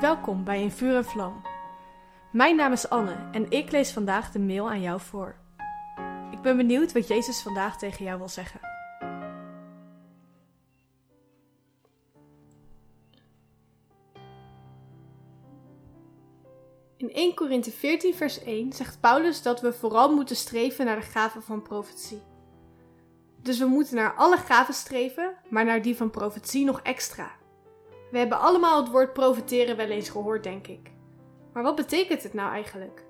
Welkom 0.00 0.44
bij 0.44 0.62
In 0.62 0.70
Vuur 0.70 0.96
en 0.96 1.04
Vlam. 1.04 1.42
Mijn 2.32 2.56
naam 2.56 2.72
is 2.72 2.88
Anne 2.88 3.28
en 3.32 3.50
ik 3.50 3.70
lees 3.70 3.92
vandaag 3.92 4.30
de 4.30 4.38
mail 4.38 4.70
aan 4.70 4.80
jou 4.80 5.00
voor. 5.00 5.36
Ik 6.30 6.40
ben 6.40 6.56
benieuwd 6.56 6.92
wat 6.92 7.08
Jezus 7.08 7.42
vandaag 7.42 7.78
tegen 7.78 8.04
jou 8.04 8.18
wil 8.18 8.28
zeggen. 8.28 8.60
In 16.96 17.12
1 17.12 17.34
Korinthe 17.34 17.70
14 17.70 18.14
vers 18.14 18.42
1 18.42 18.72
zegt 18.72 19.00
Paulus 19.00 19.42
dat 19.42 19.60
we 19.60 19.72
vooral 19.72 20.14
moeten 20.14 20.36
streven 20.36 20.84
naar 20.84 20.96
de 20.96 21.02
gave 21.02 21.40
van 21.40 21.62
profetie. 21.62 22.22
Dus 23.42 23.58
we 23.58 23.66
moeten 23.66 23.94
naar 23.96 24.14
alle 24.14 24.36
gaven 24.36 24.74
streven, 24.74 25.36
maar 25.48 25.64
naar 25.64 25.82
die 25.82 25.96
van 25.96 26.10
profetie 26.10 26.64
nog 26.64 26.80
extra. 26.80 27.42
We 28.14 28.20
hebben 28.20 28.40
allemaal 28.40 28.82
het 28.82 28.90
woord 28.90 29.12
profeteren 29.12 29.76
wel 29.76 29.86
eens 29.86 30.08
gehoord, 30.08 30.42
denk 30.42 30.66
ik. 30.66 30.90
Maar 31.52 31.62
wat 31.62 31.74
betekent 31.74 32.22
het 32.22 32.34
nou 32.34 32.52
eigenlijk? 32.52 33.04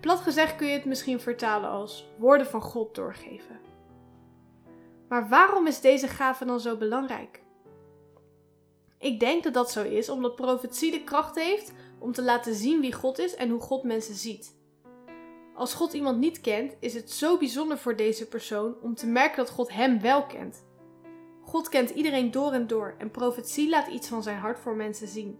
Plat 0.00 0.18
gezegd 0.18 0.56
kun 0.56 0.66
je 0.66 0.72
het 0.72 0.84
misschien 0.84 1.20
vertalen 1.20 1.70
als 1.70 2.08
woorden 2.18 2.46
van 2.46 2.62
God 2.62 2.94
doorgeven. 2.94 3.60
Maar 5.08 5.28
waarom 5.28 5.66
is 5.66 5.80
deze 5.80 6.08
gave 6.08 6.44
dan 6.44 6.60
zo 6.60 6.76
belangrijk? 6.76 7.42
Ik 8.98 9.20
denk 9.20 9.42
dat 9.42 9.54
dat 9.54 9.70
zo 9.70 9.82
is 9.82 10.08
omdat 10.08 10.36
profetie 10.36 10.90
de 10.90 11.04
kracht 11.04 11.34
heeft 11.34 11.72
om 11.98 12.12
te 12.12 12.22
laten 12.22 12.54
zien 12.54 12.80
wie 12.80 12.92
God 12.92 13.18
is 13.18 13.34
en 13.34 13.50
hoe 13.50 13.60
God 13.60 13.82
mensen 13.82 14.14
ziet. 14.14 14.56
Als 15.54 15.74
God 15.74 15.92
iemand 15.92 16.18
niet 16.18 16.40
kent, 16.40 16.76
is 16.80 16.94
het 16.94 17.10
zo 17.10 17.38
bijzonder 17.38 17.78
voor 17.78 17.96
deze 17.96 18.28
persoon 18.28 18.74
om 18.82 18.94
te 18.94 19.06
merken 19.06 19.36
dat 19.36 19.50
God 19.50 19.72
hem 19.72 20.00
wel 20.00 20.26
kent. 20.26 20.64
God 21.44 21.68
kent 21.68 21.90
iedereen 21.90 22.30
door 22.30 22.52
en 22.52 22.66
door 22.66 22.94
en 22.98 23.10
profetie 23.10 23.68
laat 23.68 23.86
iets 23.86 24.08
van 24.08 24.22
zijn 24.22 24.38
hart 24.38 24.58
voor 24.58 24.76
mensen 24.76 25.08
zien. 25.08 25.38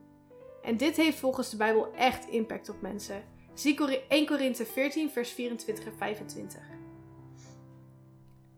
En 0.63 0.77
dit 0.77 0.97
heeft 0.97 1.19
volgens 1.19 1.51
de 1.51 1.57
Bijbel 1.57 1.93
echt 1.95 2.29
impact 2.29 2.69
op 2.69 2.81
mensen. 2.81 3.25
Zie 3.55 4.07
1 4.09 4.27
Korinthe 4.27 4.67
14, 4.67 5.11
vers 5.11 5.31
24 5.31 5.85
en 5.85 5.97
25. 5.97 6.61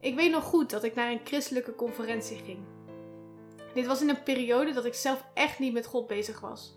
Ik 0.00 0.14
weet 0.14 0.30
nog 0.30 0.44
goed 0.44 0.70
dat 0.70 0.84
ik 0.84 0.94
naar 0.94 1.10
een 1.10 1.20
christelijke 1.24 1.74
conferentie 1.74 2.36
ging. 2.36 2.58
Dit 3.74 3.86
was 3.86 4.00
in 4.00 4.08
een 4.08 4.22
periode 4.22 4.72
dat 4.72 4.84
ik 4.84 4.94
zelf 4.94 5.24
echt 5.34 5.58
niet 5.58 5.72
met 5.72 5.86
God 5.86 6.06
bezig 6.06 6.40
was. 6.40 6.74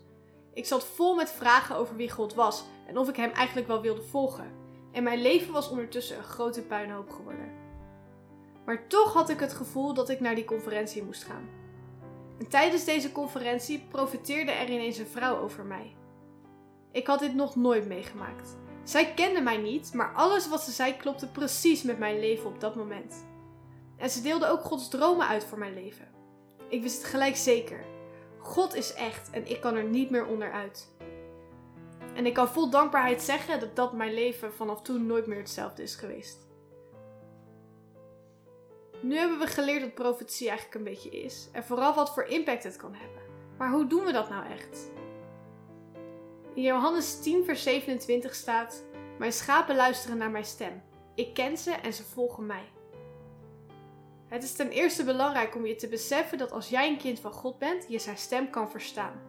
Ik 0.54 0.66
zat 0.66 0.84
vol 0.84 1.14
met 1.14 1.30
vragen 1.30 1.76
over 1.76 1.96
wie 1.96 2.10
God 2.10 2.34
was 2.34 2.64
en 2.86 2.98
of 2.98 3.08
ik 3.08 3.16
hem 3.16 3.30
eigenlijk 3.30 3.66
wel 3.66 3.80
wilde 3.80 4.02
volgen. 4.02 4.52
En 4.92 5.02
mijn 5.02 5.22
leven 5.22 5.52
was 5.52 5.70
ondertussen 5.70 6.16
een 6.16 6.24
grote 6.24 6.62
puinhoop 6.62 7.10
geworden. 7.10 7.67
Maar 8.68 8.86
toch 8.86 9.12
had 9.12 9.28
ik 9.28 9.40
het 9.40 9.52
gevoel 9.52 9.94
dat 9.94 10.08
ik 10.08 10.20
naar 10.20 10.34
die 10.34 10.44
conferentie 10.44 11.02
moest 11.02 11.24
gaan. 11.24 11.48
En 12.38 12.48
tijdens 12.48 12.84
deze 12.84 13.12
conferentie 13.12 13.86
profiteerde 13.88 14.50
er 14.50 14.70
ineens 14.70 14.98
een 14.98 15.06
vrouw 15.06 15.38
over 15.38 15.64
mij. 15.64 15.96
Ik 16.92 17.06
had 17.06 17.18
dit 17.18 17.34
nog 17.34 17.56
nooit 17.56 17.86
meegemaakt. 17.86 18.56
Zij 18.84 19.14
kende 19.14 19.40
mij 19.40 19.56
niet, 19.56 19.92
maar 19.94 20.14
alles 20.14 20.48
wat 20.48 20.62
ze 20.62 20.70
zei 20.70 20.96
klopte 20.96 21.28
precies 21.28 21.82
met 21.82 21.98
mijn 21.98 22.18
leven 22.18 22.46
op 22.46 22.60
dat 22.60 22.76
moment. 22.76 23.26
En 23.96 24.10
ze 24.10 24.22
deelde 24.22 24.48
ook 24.48 24.60
Gods 24.60 24.88
dromen 24.88 25.26
uit 25.26 25.44
voor 25.44 25.58
mijn 25.58 25.74
leven. 25.74 26.08
Ik 26.68 26.82
wist 26.82 26.96
het 26.96 27.06
gelijk 27.06 27.36
zeker. 27.36 27.84
God 28.38 28.74
is 28.74 28.92
echt 28.92 29.30
en 29.30 29.50
ik 29.50 29.60
kan 29.60 29.74
er 29.74 29.84
niet 29.84 30.10
meer 30.10 30.26
onderuit. 30.26 30.88
En 32.14 32.26
ik 32.26 32.34
kan 32.34 32.48
vol 32.48 32.70
dankbaarheid 32.70 33.22
zeggen 33.22 33.60
dat 33.60 33.76
dat 33.76 33.92
mijn 33.92 34.14
leven 34.14 34.52
vanaf 34.52 34.82
toen 34.82 35.06
nooit 35.06 35.26
meer 35.26 35.38
hetzelfde 35.38 35.82
is 35.82 35.94
geweest. 35.94 36.47
Nu 39.00 39.16
hebben 39.16 39.38
we 39.38 39.46
geleerd 39.46 39.82
wat 39.82 39.94
profetie 39.94 40.48
eigenlijk 40.48 40.78
een 40.78 40.92
beetje 40.92 41.10
is 41.10 41.48
en 41.52 41.64
vooral 41.64 41.94
wat 41.94 42.14
voor 42.14 42.24
impact 42.24 42.64
het 42.64 42.76
kan 42.76 42.94
hebben. 42.94 43.22
Maar 43.58 43.70
hoe 43.70 43.86
doen 43.86 44.04
we 44.04 44.12
dat 44.12 44.28
nou 44.28 44.50
echt? 44.50 44.90
In 46.54 46.62
Johannes 46.62 47.20
10, 47.20 47.44
vers 47.44 47.62
27 47.62 48.34
staat: 48.34 48.84
Mijn 49.18 49.32
schapen 49.32 49.76
luisteren 49.76 50.18
naar 50.18 50.30
mijn 50.30 50.44
stem. 50.44 50.82
Ik 51.14 51.34
ken 51.34 51.58
ze 51.58 51.70
en 51.70 51.92
ze 51.92 52.02
volgen 52.02 52.46
mij. 52.46 52.64
Het 54.28 54.42
is 54.42 54.52
ten 54.52 54.70
eerste 54.70 55.04
belangrijk 55.04 55.54
om 55.54 55.66
je 55.66 55.74
te 55.74 55.88
beseffen 55.88 56.38
dat 56.38 56.52
als 56.52 56.68
jij 56.68 56.88
een 56.88 56.98
kind 56.98 57.20
van 57.20 57.32
God 57.32 57.58
bent, 57.58 57.84
je 57.88 57.98
zijn 57.98 58.18
stem 58.18 58.50
kan 58.50 58.70
verstaan. 58.70 59.20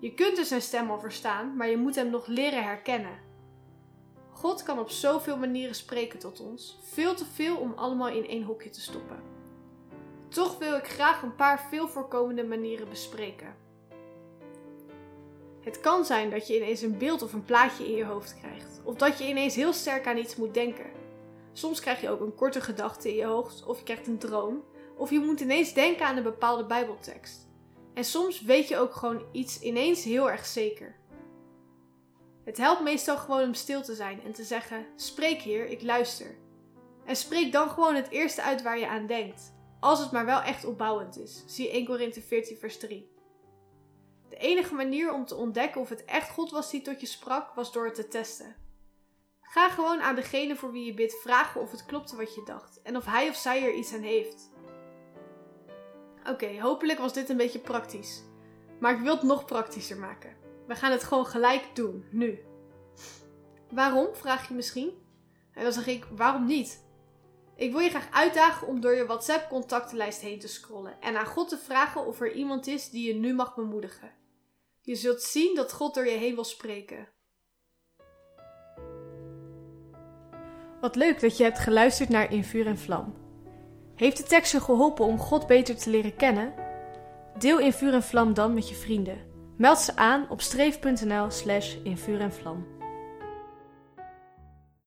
Je 0.00 0.14
kunt 0.14 0.36
dus 0.36 0.48
zijn 0.48 0.62
stem 0.62 0.90
al 0.90 1.00
verstaan, 1.00 1.56
maar 1.56 1.68
je 1.68 1.76
moet 1.76 1.94
hem 1.94 2.10
nog 2.10 2.26
leren 2.26 2.64
herkennen. 2.64 3.25
God 4.36 4.62
kan 4.62 4.78
op 4.78 4.90
zoveel 4.90 5.36
manieren 5.36 5.74
spreken 5.74 6.18
tot 6.18 6.40
ons, 6.40 6.78
veel 6.82 7.14
te 7.14 7.24
veel 7.24 7.56
om 7.56 7.72
allemaal 7.76 8.08
in 8.08 8.28
één 8.28 8.42
hokje 8.42 8.70
te 8.70 8.80
stoppen. 8.80 9.22
Toch 10.28 10.58
wil 10.58 10.76
ik 10.76 10.86
graag 10.86 11.22
een 11.22 11.34
paar 11.34 11.66
veel 11.70 11.88
voorkomende 11.88 12.44
manieren 12.44 12.88
bespreken. 12.88 13.56
Het 15.60 15.80
kan 15.80 16.04
zijn 16.04 16.30
dat 16.30 16.46
je 16.46 16.56
ineens 16.56 16.80
een 16.80 16.98
beeld 16.98 17.22
of 17.22 17.32
een 17.32 17.44
plaatje 17.44 17.86
in 17.86 17.96
je 17.96 18.04
hoofd 18.04 18.38
krijgt, 18.38 18.80
of 18.84 18.94
dat 18.94 19.18
je 19.18 19.28
ineens 19.28 19.54
heel 19.54 19.72
sterk 19.72 20.06
aan 20.06 20.16
iets 20.16 20.36
moet 20.36 20.54
denken. 20.54 20.90
Soms 21.52 21.80
krijg 21.80 22.00
je 22.00 22.10
ook 22.10 22.20
een 22.20 22.34
korte 22.34 22.60
gedachte 22.60 23.08
in 23.08 23.16
je 23.16 23.24
hoofd, 23.24 23.64
of 23.66 23.78
je 23.78 23.84
krijgt 23.84 24.06
een 24.06 24.18
droom, 24.18 24.64
of 24.96 25.10
je 25.10 25.18
moet 25.18 25.40
ineens 25.40 25.72
denken 25.72 26.06
aan 26.06 26.16
een 26.16 26.22
bepaalde 26.22 26.64
Bijbeltekst. 26.64 27.48
En 27.94 28.04
soms 28.04 28.42
weet 28.42 28.68
je 28.68 28.78
ook 28.78 28.94
gewoon 28.94 29.22
iets 29.32 29.60
ineens 29.60 30.04
heel 30.04 30.30
erg 30.30 30.46
zeker. 30.46 30.96
Het 32.46 32.56
helpt 32.56 32.82
meestal 32.82 33.16
gewoon 33.16 33.42
om 33.42 33.54
stil 33.54 33.82
te 33.82 33.94
zijn 33.94 34.22
en 34.24 34.32
te 34.32 34.44
zeggen: 34.44 34.86
Spreek 34.96 35.40
hier, 35.40 35.68
ik 35.68 35.82
luister. 35.82 36.36
En 37.04 37.16
spreek 37.16 37.52
dan 37.52 37.68
gewoon 37.68 37.94
het 37.94 38.10
eerste 38.10 38.42
uit 38.42 38.62
waar 38.62 38.78
je 38.78 38.88
aan 38.88 39.06
denkt, 39.06 39.54
als 39.80 40.00
het 40.00 40.12
maar 40.12 40.24
wel 40.24 40.40
echt 40.40 40.64
opbouwend 40.64 41.18
is. 41.18 41.42
Zie 41.46 41.70
1 41.70 41.86
Korinthe 41.86 42.20
14, 42.20 42.56
vers 42.56 42.78
3. 42.78 43.10
De 44.28 44.36
enige 44.36 44.74
manier 44.74 45.12
om 45.12 45.26
te 45.26 45.34
ontdekken 45.34 45.80
of 45.80 45.88
het 45.88 46.04
echt 46.04 46.30
God 46.30 46.50
was 46.50 46.70
die 46.70 46.82
tot 46.82 47.00
je 47.00 47.06
sprak, 47.06 47.54
was 47.54 47.72
door 47.72 47.84
het 47.84 47.94
te 47.94 48.08
testen. 48.08 48.56
Ga 49.40 49.68
gewoon 49.68 50.00
aan 50.00 50.14
degene 50.14 50.56
voor 50.56 50.72
wie 50.72 50.84
je 50.84 50.94
bidt 50.94 51.20
vragen 51.20 51.60
of 51.60 51.70
het 51.70 51.86
klopte 51.86 52.16
wat 52.16 52.34
je 52.34 52.42
dacht 52.44 52.82
en 52.82 52.96
of 52.96 53.04
hij 53.04 53.28
of 53.28 53.36
zij 53.36 53.62
er 53.62 53.74
iets 53.74 53.94
aan 53.94 54.02
heeft. 54.02 54.50
Oké, 56.30 56.60
hopelijk 56.60 56.98
was 56.98 57.12
dit 57.12 57.28
een 57.28 57.36
beetje 57.36 57.58
praktisch. 57.58 58.22
Maar 58.80 58.94
ik 58.94 59.00
wil 59.00 59.14
het 59.14 59.22
nog 59.22 59.44
praktischer 59.44 59.98
maken. 59.98 60.45
We 60.66 60.74
gaan 60.74 60.92
het 60.92 61.04
gewoon 61.04 61.26
gelijk 61.26 61.64
doen, 61.74 62.04
nu. 62.10 62.38
Waarom, 63.70 64.08
vraag 64.12 64.48
je 64.48 64.54
misschien? 64.54 64.90
En 65.52 65.62
dan 65.62 65.72
zeg 65.72 65.86
ik, 65.86 66.04
waarom 66.10 66.46
niet? 66.46 66.84
Ik 67.56 67.72
wil 67.72 67.80
je 67.80 67.88
graag 67.88 68.08
uitdagen 68.10 68.66
om 68.66 68.80
door 68.80 68.94
je 68.94 69.06
WhatsApp 69.06 69.48
contactenlijst 69.48 70.20
heen 70.20 70.38
te 70.38 70.48
scrollen 70.48 71.00
en 71.00 71.16
aan 71.16 71.26
God 71.26 71.48
te 71.48 71.58
vragen 71.58 72.06
of 72.06 72.20
er 72.20 72.32
iemand 72.32 72.66
is 72.66 72.90
die 72.90 73.06
je 73.06 73.14
nu 73.14 73.34
mag 73.34 73.54
bemoedigen. 73.54 74.12
Je 74.80 74.94
zult 74.94 75.22
zien 75.22 75.54
dat 75.54 75.72
God 75.72 75.94
door 75.94 76.06
je 76.06 76.16
heen 76.16 76.34
wil 76.34 76.44
spreken. 76.44 77.08
Wat 80.80 80.96
leuk 80.96 81.20
dat 81.20 81.36
je 81.36 81.42
hebt 81.42 81.58
geluisterd 81.58 82.08
naar 82.08 82.32
In 82.32 82.44
Vuur 82.44 82.66
en 82.66 82.78
Vlam. 82.78 83.14
Heeft 83.94 84.16
de 84.16 84.22
tekst 84.22 84.52
je 84.52 84.60
geholpen 84.60 85.04
om 85.04 85.18
God 85.18 85.46
beter 85.46 85.76
te 85.76 85.90
leren 85.90 86.16
kennen? 86.16 86.54
Deel 87.38 87.58
In 87.58 87.72
Vuur 87.72 87.94
en 87.94 88.02
Vlam 88.02 88.34
dan 88.34 88.54
met 88.54 88.68
je 88.68 88.74
vrienden. 88.74 89.35
Meld 89.56 89.78
ze 89.78 89.96
aan 89.96 90.26
op 90.28 90.40
streef.nl 90.40 91.30
slash 91.30 91.76
in 91.82 91.96
vuur 91.96 92.20
en 92.20 92.32
vlam. 92.32 92.75